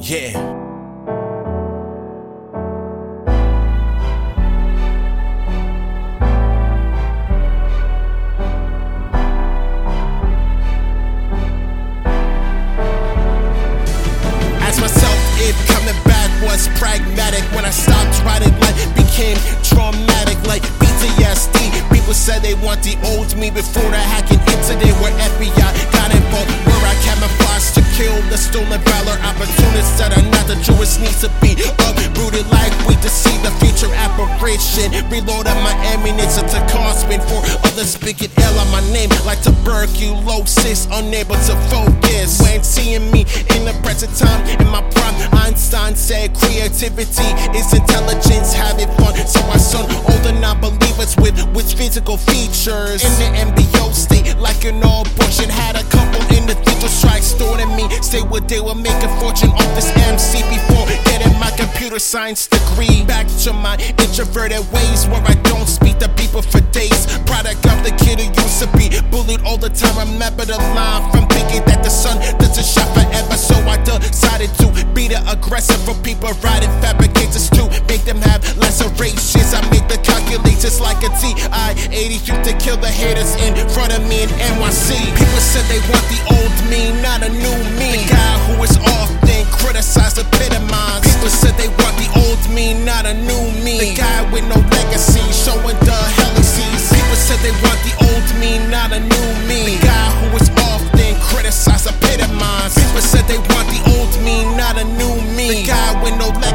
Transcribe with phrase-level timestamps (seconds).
[0.00, 0.36] Yeah.
[14.60, 20.62] Ask myself if coming back was pragmatic when I stopped writing life became traumatic like
[20.82, 21.72] PTSD.
[21.90, 25.83] People said they want the old me before the hacking incident where FBI
[28.44, 31.56] stolen valor opportunists that are not the truest needs to be
[31.88, 34.92] uprooted like we to see the future apparition.
[35.08, 41.40] Reloading my ammunition to cosmin for others speaking ill on my name like tuberculosis, unable
[41.48, 43.24] to focus when seeing me
[43.56, 45.16] in the present time in my prime.
[45.40, 49.16] Einstein said creativity is intelligence, having fun.
[49.24, 53.63] So I son older non-believers with with physical features in the MBO
[62.14, 63.02] science degree.
[63.06, 67.10] Back to my introverted ways where I don't speak to people for days.
[67.26, 69.98] Product of the kid who used to be bullied all the time.
[69.98, 73.34] Remember the line from thinking that the sun doesn't shine forever.
[73.34, 78.46] So I decided to be the aggressor for people riding fabricators to make them have
[78.62, 79.50] lacerations.
[79.50, 84.06] I make the calculations like a TI 83 to kill the haters in front of
[84.06, 84.94] me in NYC.
[85.18, 86.06] People said they want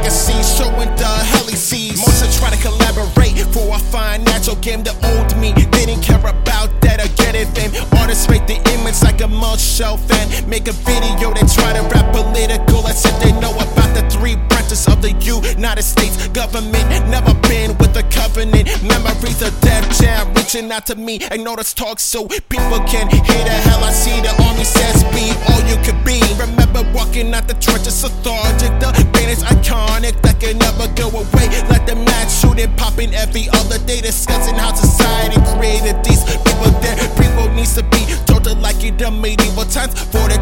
[0.10, 1.98] legacy, showing the hell he sees.
[2.00, 4.84] Most are try to collaborate for a financial game.
[4.84, 7.72] The old me didn't care about that or get it fame.
[8.00, 11.34] Artists rate the image like a mulch shelf and make a video.
[11.34, 15.12] They try to rap political as if they know about the three branches of the
[15.12, 16.86] United States government.
[17.10, 18.66] Never been with a covenant.
[18.84, 21.20] Memories of Def Jam reaching out to me.
[21.32, 24.20] Ignore this talk so people can hear the hell I see.
[24.22, 26.22] The army says be all you could be.
[26.40, 28.74] Remember walking out the trenches lethargic.
[28.80, 31.48] The pain is iconic that can never go away.
[31.70, 34.02] Like the match shoot shooting, popping every other day.
[34.02, 36.72] Discussing how society created these people.
[36.82, 40.39] There, people needs to be tortured like in the medieval times for their